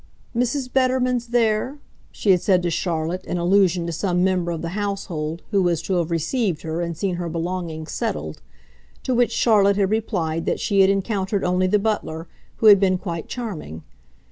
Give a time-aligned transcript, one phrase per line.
[0.35, 0.67] "Mrs.
[0.73, 1.77] Betterman's there?"
[2.11, 5.79] she had said to Charlotte in allusion to some member of the household who was
[5.83, 8.41] to have received her and seen her belongings settled;
[9.03, 12.97] to which Charlotte had replied that she had encountered only the butler, who had been
[12.97, 13.83] quite charming.